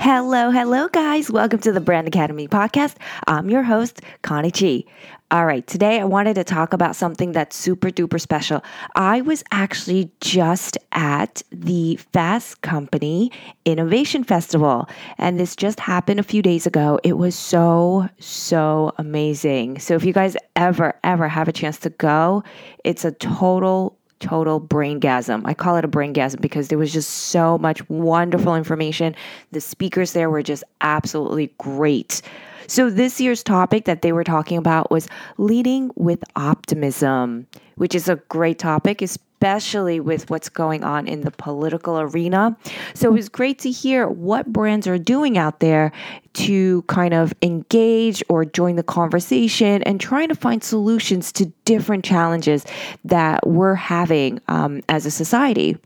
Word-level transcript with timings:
Hello, 0.00 0.52
hello, 0.52 0.86
guys. 0.86 1.28
Welcome 1.28 1.58
to 1.58 1.72
the 1.72 1.80
Brand 1.80 2.06
Academy 2.06 2.46
podcast. 2.46 2.94
I'm 3.26 3.50
your 3.50 3.64
host, 3.64 4.00
Connie 4.22 4.52
Chi. 4.52 4.84
All 5.32 5.44
right, 5.44 5.66
today 5.66 5.98
I 5.98 6.04
wanted 6.04 6.34
to 6.34 6.44
talk 6.44 6.72
about 6.72 6.94
something 6.94 7.32
that's 7.32 7.56
super 7.56 7.90
duper 7.90 8.20
special. 8.20 8.62
I 8.94 9.22
was 9.22 9.42
actually 9.50 10.12
just 10.20 10.78
at 10.92 11.42
the 11.50 11.96
Fast 12.12 12.60
Company 12.60 13.32
Innovation 13.64 14.22
Festival, 14.22 14.88
and 15.18 15.38
this 15.38 15.56
just 15.56 15.80
happened 15.80 16.20
a 16.20 16.22
few 16.22 16.42
days 16.42 16.64
ago. 16.64 17.00
It 17.02 17.14
was 17.18 17.34
so, 17.34 18.08
so 18.20 18.92
amazing. 18.98 19.80
So, 19.80 19.96
if 19.96 20.04
you 20.04 20.12
guys 20.12 20.36
ever, 20.54 20.94
ever 21.02 21.26
have 21.26 21.48
a 21.48 21.52
chance 21.52 21.78
to 21.80 21.90
go, 21.90 22.44
it's 22.84 23.04
a 23.04 23.10
total 23.10 23.97
total 24.20 24.60
brain 24.60 25.00
gasm. 25.00 25.42
I 25.44 25.54
call 25.54 25.76
it 25.76 25.84
a 25.84 25.88
brain 25.88 26.14
gasm 26.14 26.40
because 26.40 26.68
there 26.68 26.78
was 26.78 26.92
just 26.92 27.10
so 27.10 27.58
much 27.58 27.88
wonderful 27.88 28.54
information. 28.54 29.14
The 29.52 29.60
speakers 29.60 30.12
there 30.12 30.30
were 30.30 30.42
just 30.42 30.64
absolutely 30.80 31.52
great. 31.58 32.22
So, 32.68 32.90
this 32.90 33.18
year's 33.18 33.42
topic 33.42 33.86
that 33.86 34.02
they 34.02 34.12
were 34.12 34.24
talking 34.24 34.58
about 34.58 34.90
was 34.90 35.08
leading 35.38 35.90
with 35.96 36.22
optimism, 36.36 37.46
which 37.76 37.94
is 37.94 38.10
a 38.10 38.16
great 38.28 38.58
topic, 38.58 39.00
especially 39.00 40.00
with 40.00 40.28
what's 40.28 40.50
going 40.50 40.84
on 40.84 41.08
in 41.08 41.22
the 41.22 41.30
political 41.30 41.98
arena. 41.98 42.54
So, 42.92 43.08
it 43.08 43.14
was 43.14 43.30
great 43.30 43.58
to 43.60 43.70
hear 43.70 44.06
what 44.06 44.52
brands 44.52 44.86
are 44.86 44.98
doing 44.98 45.38
out 45.38 45.60
there 45.60 45.92
to 46.34 46.82
kind 46.82 47.14
of 47.14 47.32
engage 47.40 48.22
or 48.28 48.44
join 48.44 48.76
the 48.76 48.82
conversation 48.82 49.82
and 49.84 49.98
trying 49.98 50.28
to 50.28 50.34
find 50.34 50.62
solutions 50.62 51.32
to 51.32 51.46
different 51.64 52.04
challenges 52.04 52.66
that 53.02 53.46
we're 53.46 53.76
having 53.76 54.40
um, 54.48 54.82
as 54.90 55.06
a 55.06 55.10
society. 55.10 55.78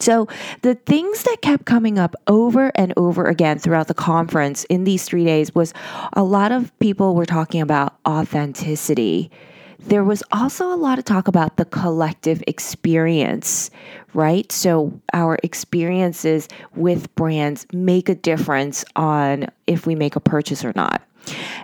So, 0.00 0.26
the 0.62 0.74
things 0.74 1.22
that 1.24 1.42
kept 1.42 1.64
coming 1.64 1.98
up 1.98 2.16
over 2.26 2.72
and 2.74 2.92
over 2.96 3.26
again 3.26 3.58
throughout 3.58 3.86
the 3.86 3.94
conference 3.94 4.64
in 4.64 4.84
these 4.84 5.04
three 5.04 5.24
days 5.24 5.54
was 5.54 5.72
a 6.14 6.24
lot 6.24 6.50
of 6.50 6.76
people 6.80 7.14
were 7.14 7.26
talking 7.26 7.60
about 7.60 7.96
authenticity. 8.06 9.30
There 9.78 10.04
was 10.04 10.22
also 10.32 10.72
a 10.72 10.76
lot 10.76 10.98
of 10.98 11.04
talk 11.04 11.28
about 11.28 11.56
the 11.56 11.64
collective 11.64 12.42
experience, 12.46 13.70
right? 14.14 14.50
So, 14.50 15.00
our 15.12 15.38
experiences 15.42 16.48
with 16.74 17.12
brands 17.14 17.66
make 17.72 18.08
a 18.08 18.14
difference 18.14 18.84
on 18.96 19.46
if 19.66 19.86
we 19.86 19.94
make 19.94 20.16
a 20.16 20.20
purchase 20.20 20.64
or 20.64 20.72
not. 20.74 21.02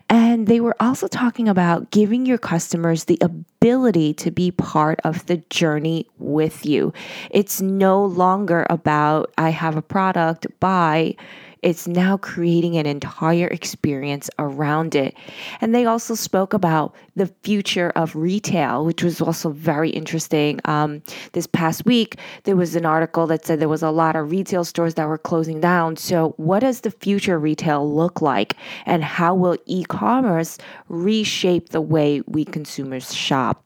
And 0.08 0.46
they 0.46 0.60
were 0.60 0.76
also 0.80 1.06
talking 1.06 1.48
about 1.48 1.90
giving 1.90 2.24
your 2.24 2.38
customers 2.38 3.04
the 3.04 3.18
ability 3.20 4.14
to 4.14 4.30
be 4.30 4.50
part 4.50 5.00
of 5.04 5.26
the 5.26 5.38
journey 5.50 6.06
with 6.18 6.64
you. 6.64 6.92
It's 7.30 7.60
no 7.60 8.04
longer 8.04 8.66
about, 8.70 9.32
I 9.36 9.50
have 9.50 9.76
a 9.76 9.82
product, 9.82 10.46
buy 10.60 11.16
it's 11.62 11.88
now 11.88 12.16
creating 12.16 12.76
an 12.76 12.86
entire 12.86 13.48
experience 13.48 14.30
around 14.38 14.94
it. 14.94 15.14
And 15.60 15.74
they 15.74 15.86
also 15.86 16.14
spoke 16.14 16.52
about 16.52 16.94
the 17.16 17.26
future 17.42 17.90
of 17.96 18.14
retail, 18.14 18.84
which 18.84 19.02
was 19.02 19.20
also 19.20 19.50
very 19.50 19.90
interesting. 19.90 20.60
Um, 20.64 21.02
this 21.32 21.46
past 21.46 21.84
week, 21.84 22.16
there 22.44 22.56
was 22.56 22.76
an 22.76 22.86
article 22.86 23.26
that 23.26 23.44
said 23.44 23.60
there 23.60 23.68
was 23.68 23.82
a 23.82 23.90
lot 23.90 24.16
of 24.16 24.30
retail 24.30 24.64
stores 24.64 24.94
that 24.94 25.08
were 25.08 25.18
closing 25.18 25.60
down. 25.60 25.96
So, 25.96 26.34
what 26.36 26.60
does 26.60 26.82
the 26.82 26.90
future 26.90 27.38
retail 27.38 27.92
look 27.92 28.22
like? 28.22 28.54
And 28.86 29.02
how 29.02 29.34
will 29.34 29.56
e 29.66 29.84
commerce 29.84 30.58
reshape 30.88 31.70
the 31.70 31.80
way 31.80 32.22
we 32.26 32.44
consumers 32.44 33.14
shop? 33.14 33.64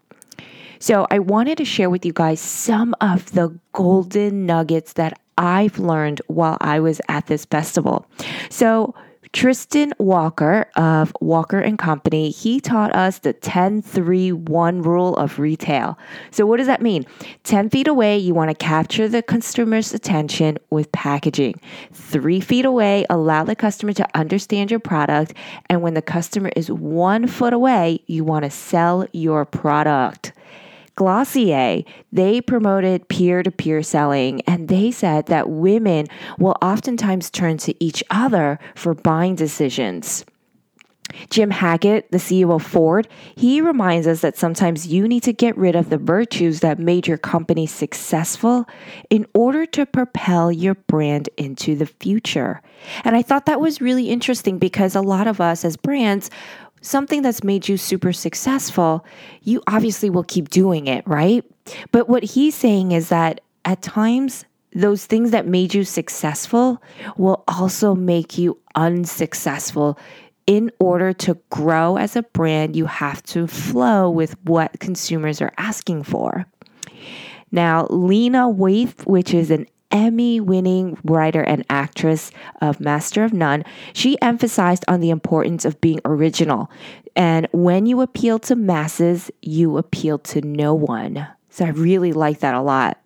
So, 0.78 1.06
I 1.10 1.18
wanted 1.18 1.58
to 1.58 1.64
share 1.64 1.90
with 1.90 2.04
you 2.04 2.12
guys 2.12 2.40
some 2.40 2.94
of 3.00 3.32
the 3.32 3.56
golden 3.72 4.46
nuggets 4.46 4.94
that 4.94 5.18
I've 5.38 5.78
learned 5.78 6.20
while 6.26 6.58
I 6.60 6.80
was 6.80 7.00
at 7.08 7.26
this 7.26 7.44
festival. 7.44 8.06
So, 8.50 8.94
Tristan 9.32 9.94
Walker 9.98 10.66
of 10.76 11.14
Walker 11.22 11.58
and 11.58 11.78
Company, 11.78 12.30
he 12.30 12.60
taught 12.60 12.94
us 12.94 13.20
the 13.20 13.32
10 13.32 13.80
3 13.80 14.32
1 14.32 14.82
rule 14.82 15.16
of 15.16 15.38
retail. 15.38 15.98
So, 16.30 16.44
what 16.44 16.58
does 16.58 16.66
that 16.66 16.82
mean? 16.82 17.06
10 17.44 17.70
feet 17.70 17.88
away, 17.88 18.18
you 18.18 18.34
want 18.34 18.50
to 18.50 18.54
capture 18.54 19.08
the 19.08 19.22
customer's 19.22 19.94
attention 19.94 20.58
with 20.68 20.92
packaging. 20.92 21.60
Three 21.92 22.40
feet 22.40 22.66
away, 22.66 23.06
allow 23.08 23.44
the 23.44 23.56
customer 23.56 23.94
to 23.94 24.08
understand 24.14 24.70
your 24.70 24.80
product. 24.80 25.32
And 25.70 25.80
when 25.80 25.94
the 25.94 26.02
customer 26.02 26.50
is 26.54 26.70
one 26.70 27.26
foot 27.26 27.54
away, 27.54 28.02
you 28.06 28.24
want 28.24 28.44
to 28.44 28.50
sell 28.50 29.06
your 29.12 29.46
product. 29.46 30.31
Glossier, 31.02 31.82
they 32.12 32.40
promoted 32.40 33.08
peer 33.08 33.42
to 33.42 33.50
peer 33.50 33.82
selling 33.82 34.40
and 34.42 34.68
they 34.68 34.92
said 34.92 35.26
that 35.26 35.50
women 35.50 36.06
will 36.38 36.54
oftentimes 36.62 37.28
turn 37.28 37.58
to 37.58 37.74
each 37.82 38.04
other 38.08 38.60
for 38.76 38.94
buying 38.94 39.34
decisions. 39.34 40.24
Jim 41.28 41.50
Hackett, 41.50 42.10
the 42.12 42.18
CEO 42.18 42.54
of 42.54 42.62
Ford, 42.62 43.08
he 43.34 43.60
reminds 43.60 44.06
us 44.06 44.20
that 44.20 44.36
sometimes 44.36 44.86
you 44.86 45.08
need 45.08 45.24
to 45.24 45.32
get 45.32 45.56
rid 45.56 45.74
of 45.74 45.90
the 45.90 45.98
virtues 45.98 46.60
that 46.60 46.78
made 46.78 47.08
your 47.08 47.18
company 47.18 47.66
successful 47.66 48.66
in 49.10 49.26
order 49.34 49.66
to 49.66 49.84
propel 49.84 50.52
your 50.52 50.74
brand 50.74 51.28
into 51.36 51.74
the 51.74 51.86
future. 51.86 52.62
And 53.04 53.16
I 53.16 53.22
thought 53.22 53.46
that 53.46 53.60
was 53.60 53.80
really 53.80 54.08
interesting 54.08 54.58
because 54.58 54.94
a 54.94 55.02
lot 55.02 55.26
of 55.26 55.40
us 55.40 55.64
as 55.64 55.76
brands, 55.76 56.30
something 56.82 57.22
that's 57.22 57.42
made 57.42 57.68
you 57.68 57.76
super 57.76 58.12
successful, 58.12 59.04
you 59.42 59.62
obviously 59.66 60.10
will 60.10 60.24
keep 60.24 60.50
doing 60.50 60.86
it, 60.86 61.06
right? 61.06 61.44
But 61.90 62.08
what 62.08 62.22
he's 62.22 62.54
saying 62.54 62.92
is 62.92 63.08
that 63.08 63.40
at 63.64 63.80
times, 63.80 64.44
those 64.74 65.06
things 65.06 65.30
that 65.30 65.46
made 65.46 65.74
you 65.74 65.84
successful 65.84 66.82
will 67.16 67.44
also 67.46 67.94
make 67.94 68.38
you 68.38 68.58
unsuccessful. 68.74 69.98
In 70.46 70.72
order 70.80 71.12
to 71.12 71.38
grow 71.50 71.96
as 71.96 72.16
a 72.16 72.22
brand, 72.22 72.74
you 72.74 72.86
have 72.86 73.22
to 73.24 73.46
flow 73.46 74.10
with 74.10 74.34
what 74.42 74.80
consumers 74.80 75.40
are 75.40 75.52
asking 75.56 76.02
for. 76.02 76.46
Now, 77.52 77.86
Lena 77.90 78.48
Waithe, 78.48 79.06
which 79.06 79.34
is 79.34 79.50
an 79.50 79.66
Emmy 79.92 80.40
winning 80.40 80.98
writer 81.04 81.42
and 81.42 81.64
actress 81.70 82.30
of 82.60 82.80
Master 82.80 83.24
of 83.24 83.32
None, 83.32 83.64
she 83.92 84.20
emphasized 84.20 84.84
on 84.88 85.00
the 85.00 85.10
importance 85.10 85.64
of 85.64 85.80
being 85.80 86.00
original. 86.04 86.70
And 87.14 87.46
when 87.52 87.86
you 87.86 88.00
appeal 88.00 88.38
to 88.40 88.56
masses, 88.56 89.30
you 89.42 89.76
appeal 89.76 90.18
to 90.18 90.40
no 90.40 90.74
one. 90.74 91.26
So 91.50 91.66
I 91.66 91.68
really 91.68 92.12
like 92.12 92.40
that 92.40 92.54
a 92.54 92.62
lot. 92.62 92.98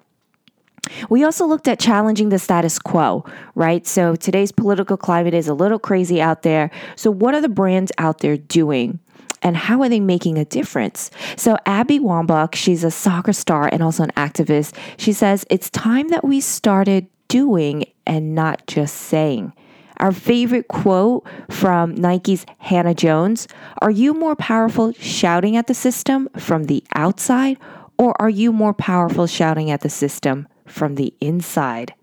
We 1.10 1.24
also 1.24 1.46
looked 1.46 1.66
at 1.66 1.80
challenging 1.80 2.28
the 2.28 2.38
status 2.38 2.78
quo, 2.78 3.24
right? 3.56 3.84
So 3.86 4.14
today's 4.14 4.52
political 4.52 4.96
climate 4.96 5.34
is 5.34 5.48
a 5.48 5.54
little 5.54 5.80
crazy 5.80 6.20
out 6.20 6.42
there. 6.42 6.70
So, 6.94 7.10
what 7.10 7.34
are 7.34 7.40
the 7.40 7.48
brands 7.48 7.90
out 7.98 8.20
there 8.20 8.36
doing? 8.36 9.00
And 9.46 9.56
how 9.56 9.80
are 9.80 9.88
they 9.88 10.00
making 10.00 10.38
a 10.38 10.44
difference? 10.44 11.08
So, 11.36 11.56
Abby 11.66 12.00
Wambach, 12.00 12.56
she's 12.56 12.82
a 12.82 12.90
soccer 12.90 13.32
star 13.32 13.68
and 13.70 13.80
also 13.80 14.02
an 14.02 14.10
activist. 14.16 14.76
She 14.96 15.12
says 15.12 15.46
it's 15.48 15.70
time 15.70 16.08
that 16.08 16.24
we 16.24 16.40
started 16.40 17.06
doing 17.28 17.84
and 18.08 18.34
not 18.34 18.66
just 18.66 18.96
saying. 18.96 19.52
Our 19.98 20.10
favorite 20.10 20.66
quote 20.66 21.24
from 21.48 21.94
Nike's 21.94 22.44
Hannah 22.58 22.92
Jones 22.92 23.46
Are 23.80 23.90
you 23.92 24.14
more 24.14 24.34
powerful 24.34 24.92
shouting 24.94 25.56
at 25.56 25.68
the 25.68 25.74
system 25.74 26.28
from 26.36 26.64
the 26.64 26.82
outside, 26.96 27.56
or 27.98 28.20
are 28.20 28.28
you 28.28 28.52
more 28.52 28.74
powerful 28.74 29.28
shouting 29.28 29.70
at 29.70 29.82
the 29.82 29.88
system 29.88 30.48
from 30.66 30.96
the 30.96 31.14
inside? 31.20 31.94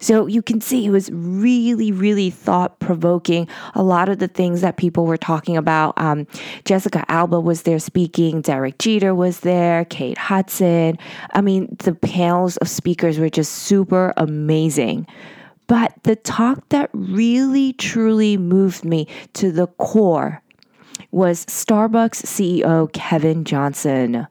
So 0.00 0.26
you 0.26 0.42
can 0.42 0.60
see 0.60 0.86
it 0.86 0.90
was 0.90 1.10
really, 1.12 1.92
really 1.92 2.30
thought 2.30 2.78
provoking. 2.80 3.48
A 3.74 3.82
lot 3.82 4.08
of 4.08 4.18
the 4.18 4.28
things 4.28 4.60
that 4.60 4.76
people 4.76 5.06
were 5.06 5.16
talking 5.16 5.56
about. 5.56 5.94
Um, 5.96 6.26
Jessica 6.64 7.04
Alba 7.08 7.40
was 7.40 7.62
there 7.62 7.78
speaking, 7.78 8.40
Derek 8.40 8.78
Jeter 8.78 9.14
was 9.14 9.40
there, 9.40 9.84
Kate 9.86 10.18
Hudson. 10.18 10.98
I 11.32 11.40
mean, 11.40 11.76
the 11.80 11.94
panels 11.94 12.56
of 12.58 12.68
speakers 12.68 13.18
were 13.18 13.30
just 13.30 13.52
super 13.52 14.12
amazing. 14.16 15.06
But 15.66 15.94
the 16.04 16.16
talk 16.16 16.68
that 16.68 16.90
really, 16.92 17.72
truly 17.72 18.36
moved 18.36 18.84
me 18.84 19.08
to 19.34 19.50
the 19.50 19.66
core 19.66 20.42
was 21.10 21.44
Starbucks 21.46 22.24
CEO 22.24 22.92
Kevin 22.92 23.44
Johnson 23.44 24.26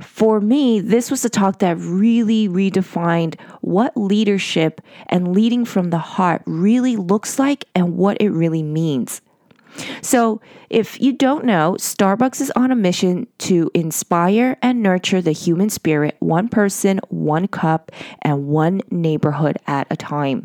for 0.00 0.40
me, 0.40 0.80
this 0.80 1.10
was 1.10 1.24
a 1.24 1.30
talk 1.30 1.60
that 1.60 1.76
really 1.78 2.48
redefined 2.48 3.38
what 3.60 3.96
leadership 3.96 4.80
and 5.06 5.34
leading 5.34 5.64
from 5.64 5.90
the 5.90 5.98
heart 5.98 6.42
really 6.46 6.96
looks 6.96 7.38
like 7.38 7.64
and 7.74 7.96
what 7.96 8.16
it 8.20 8.30
really 8.30 8.62
means. 8.62 9.20
So, 10.02 10.40
if 10.70 11.00
you 11.00 11.12
don't 11.12 11.44
know, 11.44 11.76
Starbucks 11.78 12.40
is 12.40 12.52
on 12.54 12.70
a 12.70 12.76
mission 12.76 13.26
to 13.38 13.70
inspire 13.74 14.56
and 14.62 14.82
nurture 14.82 15.20
the 15.20 15.32
human 15.32 15.68
spirit, 15.68 16.16
one 16.20 16.48
person, 16.48 17.00
one 17.08 17.48
cup, 17.48 17.90
and 18.22 18.46
one 18.46 18.82
neighborhood 18.90 19.58
at 19.66 19.88
a 19.90 19.96
time. 19.96 20.44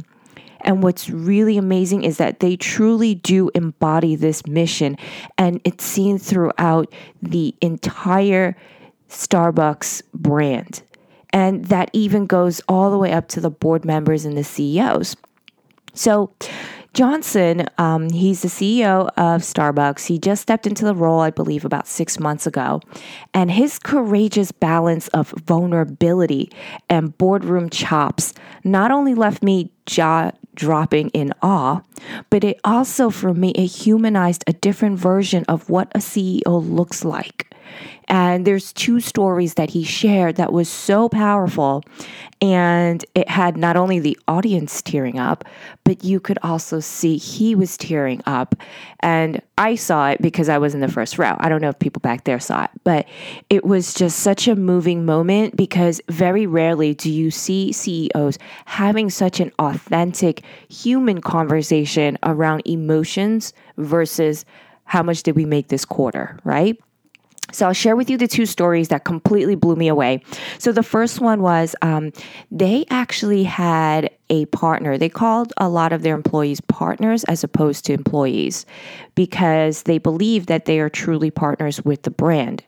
And 0.62 0.84
what's 0.84 1.10
really 1.10 1.58
amazing 1.58 2.04
is 2.04 2.18
that 2.18 2.40
they 2.40 2.58
truly 2.58 3.16
do 3.16 3.50
embody 3.56 4.16
this 4.16 4.46
mission, 4.46 4.98
and 5.38 5.62
it's 5.64 5.84
seen 5.84 6.18
throughout 6.18 6.94
the 7.22 7.56
entire 7.62 8.56
Starbucks 9.10 10.04
brand. 10.14 10.84
And 11.32 11.66
that 11.66 11.90
even 11.94 12.26
goes 12.26 12.62
all 12.68 12.90
the 12.90 12.98
way 12.98 13.12
up 13.12 13.28
to 13.30 13.42
the 13.42 13.52
board 13.52 13.86
members 13.86 14.26
and 14.26 14.38
the 14.38 14.44
CEOs. 14.44 15.16
So, 15.94 16.34
Johnson, 16.94 17.68
um, 17.78 18.10
he's 18.10 18.42
the 18.42 18.48
CEO 18.48 19.10
of 19.16 19.42
Starbucks. 19.42 20.08
He 20.08 20.18
just 20.18 20.42
stepped 20.42 20.66
into 20.66 20.86
the 20.86 20.96
role, 20.96 21.20
I 21.20 21.30
believe, 21.30 21.64
about 21.64 21.88
six 21.88 22.20
months 22.20 22.48
ago. 22.48 22.82
And 23.34 23.52
his 23.52 23.78
courageous 23.78 24.52
balance 24.52 25.08
of 25.10 25.30
vulnerability 25.46 26.52
and 26.90 27.16
boardroom 27.18 27.70
chops 27.70 28.34
not 28.64 28.92
only 28.92 29.14
left 29.14 29.44
me 29.44 29.72
jaw 29.86 30.32
dropping 30.56 31.10
in 31.10 31.32
awe, 31.42 31.82
but 32.30 32.44
it 32.44 32.60
also, 32.64 33.10
for 33.10 33.34
me, 33.34 33.52
it 33.52 33.68
humanized 33.68 34.44
a 34.48 34.54
different 34.54 34.98
version 35.00 35.46
of 35.48 35.70
what 35.70 35.92
a 35.96 36.00
CEO 36.00 36.42
looks 36.46 37.06
like. 37.06 37.50
And 38.10 38.46
there's 38.46 38.74
two 38.74 39.00
stories 39.00 39.54
that 39.54 39.70
he 39.70 39.84
shared 39.84 40.38
that 40.38 40.52
was 40.52 40.68
so 40.68 41.08
powerful. 41.08 41.84
And 42.42 43.06
it 43.14 43.30
had 43.30 43.56
not 43.56 43.76
only 43.76 44.00
the 44.00 44.18
audience 44.28 44.82
tearing 44.82 45.20
up, 45.20 45.44
but 45.84 46.04
you 46.04 46.20
could 46.20 46.40
also 46.42 46.80
see 46.80 47.18
he 47.18 47.54
was 47.54 47.78
tearing 47.78 48.22
up. 48.26 48.56
And 49.02 49.42
I 49.58 49.76
saw 49.76 50.10
it 50.10 50.22
because 50.22 50.50
I 50.50 50.58
was 50.58 50.74
in 50.74 50.82
the 50.82 50.88
first 50.88 51.20
row. 51.20 51.36
I 51.40 51.50
don't 51.50 51.62
know 51.62 51.70
if 51.70 51.78
people 51.78 52.00
back 52.00 52.24
there 52.24 52.40
saw 52.40 52.64
it, 52.64 52.72
but 52.84 53.08
it 53.50 53.64
was 53.64 53.94
just 53.94 54.20
such 54.20 54.48
a 54.48 54.56
moving 54.56 55.06
moment 55.06 55.56
because 55.56 56.02
very 56.10 56.48
rarely 56.48 56.96
do 56.96 57.12
you 57.12 57.30
see 57.30 57.72
CEOs 57.72 58.40
having 58.66 59.10
such 59.10 59.40
an 59.40 59.52
authentic 59.60 60.44
human 60.70 61.22
conversation 61.22 62.18
around 62.24 62.64
emotions 62.66 63.54
versus 63.78 64.46
how 64.86 65.04
much 65.04 65.22
did 65.22 65.36
we 65.36 65.46
make 65.46 65.68
this 65.68 65.86
quarter, 65.86 66.40
right? 66.44 66.80
So 67.52 67.68
I'll 67.68 67.74
share 67.74 67.96
with 67.96 68.10
you 68.10 68.18
the 68.18 68.28
two 68.28 68.46
stories 68.46 68.90
that 68.90 69.06
completely 69.06 69.56
blew 69.56 69.76
me 69.76 69.88
away. 69.88 70.24
So 70.58 70.72
the 70.72 70.84
first 70.84 71.20
one 71.20 71.42
was 71.42 71.76
um, 71.82 72.12
they 72.52 72.86
actually 72.90 73.44
had 73.44 74.12
a 74.30 74.46
partner. 74.48 74.98
They 74.98 75.10
called 75.10 75.54
a 75.58 75.70
lot 75.70 75.92
of 75.92 76.04
their 76.04 76.16
employees 76.16 76.62
partners 76.62 77.24
as 77.26 77.44
opposed 77.44 77.86
to 77.86 77.94
employees 77.94 78.66
because 79.16 79.84
they 79.84 79.98
believe 79.98 80.46
that 80.46 80.66
they 80.66 80.80
are 80.80 80.90
truly 80.90 81.32
partners 81.32 81.84
with 81.84 82.04
the 82.04 82.12
brand. 82.12 82.64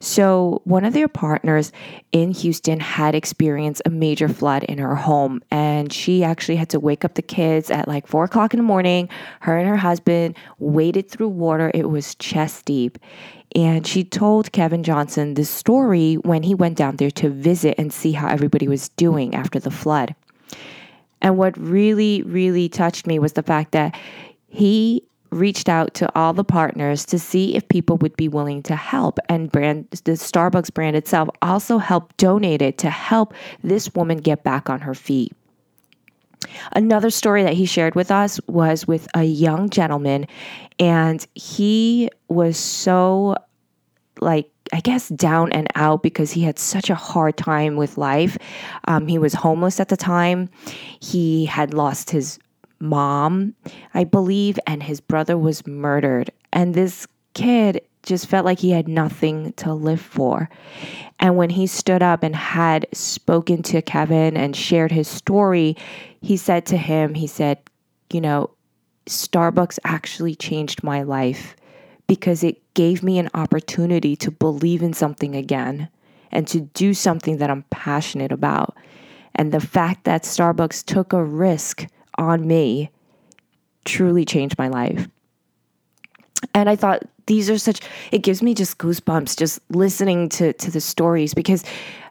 So, 0.00 0.60
one 0.64 0.84
of 0.84 0.92
their 0.92 1.08
partners 1.08 1.72
in 2.12 2.32
Houston 2.32 2.78
had 2.78 3.14
experienced 3.14 3.80
a 3.86 3.90
major 3.90 4.28
flood 4.28 4.62
in 4.64 4.78
her 4.78 4.94
home, 4.94 5.40
and 5.50 5.90
she 5.90 6.22
actually 6.22 6.56
had 6.56 6.68
to 6.70 6.80
wake 6.80 7.04
up 7.04 7.14
the 7.14 7.22
kids 7.22 7.70
at 7.70 7.88
like 7.88 8.06
four 8.06 8.24
o'clock 8.24 8.52
in 8.52 8.58
the 8.58 8.64
morning. 8.64 9.08
Her 9.40 9.56
and 9.56 9.68
her 9.68 9.76
husband 9.76 10.36
waded 10.58 11.10
through 11.10 11.28
water, 11.28 11.70
it 11.72 11.88
was 11.88 12.14
chest 12.16 12.66
deep. 12.66 12.98
And 13.54 13.86
she 13.86 14.02
told 14.02 14.50
Kevin 14.52 14.82
Johnson 14.82 15.34
this 15.34 15.50
story 15.50 16.14
when 16.14 16.42
he 16.42 16.54
went 16.54 16.76
down 16.76 16.96
there 16.96 17.10
to 17.12 17.30
visit 17.30 17.76
and 17.78 17.92
see 17.92 18.12
how 18.12 18.28
everybody 18.28 18.66
was 18.66 18.88
doing 18.90 19.34
after 19.34 19.60
the 19.60 19.70
flood. 19.70 20.14
And 21.22 21.38
what 21.38 21.56
really, 21.56 22.22
really 22.22 22.68
touched 22.68 23.06
me 23.06 23.18
was 23.18 23.34
the 23.34 23.42
fact 23.42 23.72
that 23.72 23.96
he 24.48 25.04
reached 25.30 25.68
out 25.68 25.94
to 25.94 26.18
all 26.18 26.32
the 26.32 26.44
partners 26.44 27.04
to 27.06 27.18
see 27.18 27.56
if 27.56 27.68
people 27.68 27.96
would 27.98 28.16
be 28.16 28.28
willing 28.28 28.62
to 28.64 28.76
help. 28.76 29.18
And 29.28 29.50
brand 29.50 29.88
the 30.04 30.12
Starbucks 30.12 30.72
brand 30.72 30.96
itself 30.96 31.28
also 31.42 31.78
helped 31.78 32.16
donate 32.16 32.62
it 32.62 32.78
to 32.78 32.90
help 32.90 33.34
this 33.62 33.92
woman 33.94 34.18
get 34.18 34.44
back 34.44 34.68
on 34.68 34.80
her 34.80 34.94
feet. 34.94 35.32
Another 36.72 37.10
story 37.10 37.42
that 37.42 37.54
he 37.54 37.66
shared 37.66 37.94
with 37.94 38.10
us 38.10 38.40
was 38.46 38.86
with 38.86 39.08
a 39.14 39.24
young 39.24 39.70
gentleman, 39.70 40.26
and 40.78 41.26
he 41.34 42.10
was 42.28 42.56
so 42.56 43.36
like 44.20 44.50
I 44.72 44.80
guess 44.80 45.08
down 45.10 45.52
and 45.52 45.68
out 45.74 46.02
because 46.02 46.32
he 46.32 46.42
had 46.42 46.58
such 46.58 46.88
a 46.90 46.94
hard 46.94 47.36
time 47.36 47.76
with 47.76 47.98
life. 47.98 48.38
Um, 48.88 49.06
he 49.06 49.18
was 49.18 49.34
homeless 49.34 49.78
at 49.78 49.88
the 49.88 49.96
time. 49.96 50.48
He 51.00 51.44
had 51.44 51.74
lost 51.74 52.10
his 52.10 52.38
mom, 52.80 53.54
I 53.92 54.04
believe, 54.04 54.58
and 54.66 54.82
his 54.82 55.00
brother 55.00 55.36
was 55.36 55.66
murdered. 55.66 56.30
And 56.52 56.74
this 56.74 57.06
kid 57.34 57.82
just 58.04 58.26
felt 58.26 58.44
like 58.44 58.58
he 58.58 58.70
had 58.70 58.88
nothing 58.88 59.52
to 59.54 59.72
live 59.72 60.00
for. 60.00 60.48
And 61.18 61.36
when 61.36 61.50
he 61.50 61.66
stood 61.66 62.02
up 62.02 62.22
and 62.22 62.36
had 62.36 62.86
spoken 62.92 63.62
to 63.64 63.82
Kevin 63.82 64.36
and 64.36 64.54
shared 64.54 64.92
his 64.92 65.08
story, 65.08 65.76
he 66.20 66.36
said 66.36 66.66
to 66.66 66.76
him, 66.76 67.14
he 67.14 67.26
said, 67.26 67.58
You 68.10 68.20
know, 68.20 68.50
Starbucks 69.06 69.78
actually 69.84 70.34
changed 70.34 70.82
my 70.82 71.02
life 71.02 71.56
because 72.06 72.44
it 72.44 72.60
gave 72.74 73.02
me 73.02 73.18
an 73.18 73.30
opportunity 73.34 74.16
to 74.16 74.30
believe 74.30 74.82
in 74.82 74.92
something 74.92 75.34
again 75.34 75.88
and 76.30 76.46
to 76.48 76.60
do 76.60 76.94
something 76.94 77.38
that 77.38 77.50
I'm 77.50 77.64
passionate 77.70 78.32
about. 78.32 78.76
And 79.34 79.52
the 79.52 79.60
fact 79.60 80.04
that 80.04 80.22
Starbucks 80.22 80.84
took 80.84 81.12
a 81.12 81.24
risk 81.24 81.86
on 82.16 82.46
me 82.46 82.90
truly 83.84 84.24
changed 84.24 84.58
my 84.58 84.68
life. 84.68 85.08
And 86.54 86.68
I 86.68 86.76
thought 86.76 87.04
these 87.26 87.48
are 87.50 87.58
such 87.58 87.80
it 88.12 88.18
gives 88.18 88.42
me 88.42 88.54
just 88.54 88.78
goosebumps 88.78 89.36
just 89.36 89.60
listening 89.70 90.28
to 90.28 90.52
to 90.54 90.70
the 90.70 90.80
stories 90.80 91.34
because 91.34 91.64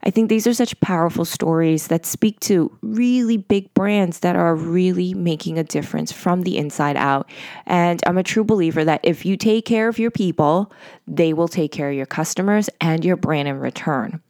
I 0.06 0.10
think 0.10 0.28
these 0.28 0.46
are 0.48 0.54
such 0.54 0.78
powerful 0.82 1.24
stories 1.24 1.88
that 1.88 2.06
speak 2.06 2.40
to 2.42 2.70
really 2.82 3.38
big 3.38 3.74
brands 3.74 4.20
that 4.20 4.36
are 4.36 4.54
really 4.54 5.14
making 5.14 5.58
a 5.58 5.64
difference 5.64 6.12
from 6.12 6.42
the 6.42 6.58
inside 6.58 6.98
out. 6.98 7.30
And 7.66 8.02
I'm 8.06 8.18
a 8.18 8.24
true 8.24 8.44
believer 8.44 8.84
that 8.84 9.00
if 9.04 9.26
you 9.26 9.38
take 9.38 9.66
care 9.66 9.88
of 9.88 10.00
your 10.00 10.12
people, 10.12 10.74
they 11.08 11.32
will 11.32 11.48
take 11.48 11.72
care 11.72 11.90
of 11.90 11.96
your 11.96 12.06
customers 12.06 12.70
and 12.82 13.06
your 13.06 13.16
brand 13.16 13.48
in 13.48 13.60
return. 13.60 14.22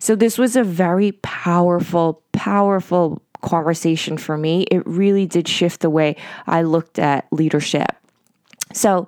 So 0.00 0.16
this 0.16 0.38
was 0.38 0.56
a 0.56 0.64
very 0.64 1.12
powerful 1.12 2.22
powerful 2.32 3.22
conversation 3.42 4.16
for 4.16 4.36
me. 4.36 4.62
It 4.72 4.84
really 4.86 5.26
did 5.26 5.46
shift 5.46 5.80
the 5.80 5.90
way 5.90 6.16
I 6.48 6.62
looked 6.62 6.98
at 6.98 7.26
leadership. 7.30 7.96
So, 8.72 9.06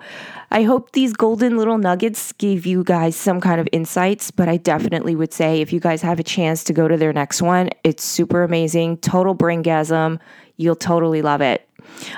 I 0.50 0.62
hope 0.62 0.92
these 0.92 1.12
golden 1.12 1.56
little 1.56 1.78
nuggets 1.78 2.30
gave 2.32 2.64
you 2.64 2.84
guys 2.84 3.16
some 3.16 3.40
kind 3.40 3.60
of 3.60 3.68
insights, 3.72 4.30
but 4.30 4.48
I 4.48 4.56
definitely 4.56 5.16
would 5.16 5.32
say 5.32 5.60
if 5.60 5.72
you 5.72 5.80
guys 5.80 6.00
have 6.02 6.20
a 6.20 6.22
chance 6.22 6.62
to 6.64 6.72
go 6.72 6.86
to 6.86 6.96
their 6.96 7.12
next 7.12 7.42
one, 7.42 7.70
it's 7.82 8.04
super 8.04 8.44
amazing. 8.44 8.98
Total 8.98 9.34
braingasm. 9.34 10.20
You'll 10.56 10.76
totally 10.76 11.22
love 11.22 11.40
it. 11.40 11.68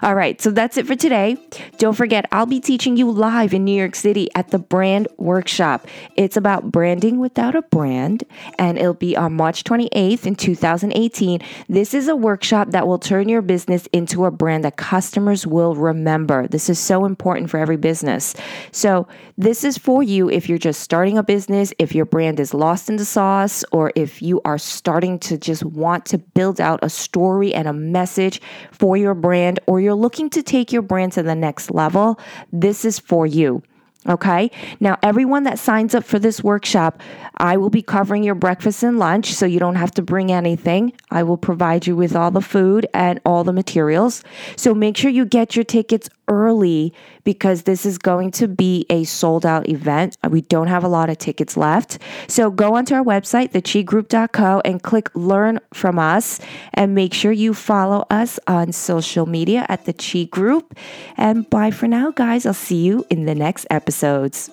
All 0.02 0.14
right, 0.14 0.40
so 0.40 0.50
that's 0.50 0.76
it 0.76 0.86
for 0.86 0.96
today. 0.96 1.36
Don't 1.78 1.94
forget, 1.94 2.26
I'll 2.32 2.46
be 2.46 2.60
teaching 2.60 2.96
you 2.96 3.10
live 3.10 3.54
in 3.54 3.64
New 3.64 3.76
York 3.76 3.94
City 3.94 4.28
at 4.34 4.50
the 4.50 4.58
Brand 4.58 5.08
Workshop. 5.16 5.86
It's 6.16 6.36
about 6.36 6.70
branding 6.70 7.18
without 7.18 7.54
a 7.54 7.62
brand, 7.62 8.24
and 8.58 8.78
it'll 8.78 8.94
be 8.94 9.16
on 9.16 9.34
March 9.34 9.64
28th 9.64 10.26
in 10.26 10.34
2018. 10.34 11.40
This 11.68 11.94
is 11.94 12.08
a 12.08 12.16
workshop 12.16 12.70
that 12.70 12.86
will 12.86 12.98
turn 12.98 13.28
your 13.28 13.42
business 13.42 13.86
into 13.92 14.24
a 14.24 14.30
brand 14.30 14.64
that 14.64 14.76
customers 14.76 15.46
will 15.46 15.74
remember. 15.74 16.46
This 16.48 16.68
is 16.68 16.78
so 16.78 17.04
important 17.04 17.50
for 17.50 17.58
every 17.58 17.76
business. 17.76 18.34
So, 18.72 19.08
this 19.38 19.64
is 19.64 19.76
for 19.76 20.02
you 20.02 20.30
if 20.30 20.48
you're 20.48 20.56
just 20.56 20.80
starting 20.80 21.18
a 21.18 21.22
business, 21.22 21.72
if 21.78 21.94
your 21.94 22.06
brand 22.06 22.40
is 22.40 22.54
lost 22.54 22.88
in 22.88 22.96
the 22.96 23.04
sauce, 23.04 23.64
or 23.70 23.92
if 23.94 24.22
you 24.22 24.40
are 24.44 24.56
starting 24.56 25.18
to 25.20 25.36
just 25.36 25.62
want 25.62 26.06
to 26.06 26.18
build 26.18 26.60
out 26.60 26.80
a 26.82 26.88
story 26.88 27.52
and 27.52 27.68
a 27.68 27.72
message 27.72 28.40
for 28.72 28.96
your 28.96 29.14
brand 29.56 29.68
or 29.68 29.80
you're 29.80 29.94
looking 29.94 30.30
to 30.30 30.42
take 30.42 30.72
your 30.72 30.82
brand 30.82 31.12
to 31.12 31.22
the 31.22 31.34
next 31.34 31.70
level, 31.70 32.18
this 32.52 32.84
is 32.84 32.98
for 32.98 33.26
you. 33.26 33.62
Okay. 34.08 34.52
Now, 34.78 34.96
everyone 35.02 35.42
that 35.44 35.58
signs 35.58 35.92
up 35.92 36.04
for 36.04 36.20
this 36.20 36.40
workshop, 36.44 37.00
I 37.38 37.56
will 37.56 37.70
be 37.70 37.82
covering 37.82 38.22
your 38.22 38.36
breakfast 38.36 38.84
and 38.84 39.00
lunch 39.00 39.34
so 39.34 39.46
you 39.46 39.58
don't 39.58 39.74
have 39.74 39.90
to 39.92 40.02
bring 40.02 40.30
anything. 40.30 40.92
I 41.10 41.24
will 41.24 41.36
provide 41.36 41.88
you 41.88 41.96
with 41.96 42.14
all 42.14 42.30
the 42.30 42.40
food 42.40 42.86
and 42.94 43.18
all 43.24 43.42
the 43.42 43.52
materials. 43.52 44.22
So 44.54 44.74
make 44.74 44.96
sure 44.96 45.10
you 45.10 45.24
get 45.24 45.56
your 45.56 45.64
tickets 45.64 46.08
early 46.28 46.92
because 47.24 47.62
this 47.62 47.84
is 47.86 47.98
going 47.98 48.30
to 48.32 48.48
be 48.48 48.86
a 48.90 49.04
sold 49.04 49.44
out 49.44 49.68
event. 49.68 50.16
We 50.28 50.42
don't 50.42 50.68
have 50.68 50.84
a 50.84 50.88
lot 50.88 51.10
of 51.10 51.18
tickets 51.18 51.56
left. 51.56 51.98
So 52.28 52.50
go 52.50 52.74
onto 52.76 52.94
our 52.94 53.04
website, 53.04 53.52
thechigroup.co, 53.52 54.62
and 54.64 54.82
click 54.82 55.10
learn 55.14 55.60
from 55.72 55.98
us. 55.98 56.40
And 56.74 56.94
make 56.94 57.14
sure 57.14 57.32
you 57.32 57.54
follow 57.54 58.06
us 58.10 58.38
on 58.46 58.72
social 58.72 59.26
media 59.26 59.66
at 59.68 59.84
the 59.84 59.92
Chi 59.92 60.24
Group. 60.24 60.76
And 61.16 61.48
bye 61.50 61.70
for 61.70 61.88
now, 61.88 62.10
guys. 62.10 62.46
I'll 62.46 62.54
see 62.54 62.82
you 62.84 63.04
in 63.10 63.26
the 63.26 63.34
next 63.34 63.66
episodes. 63.70 64.50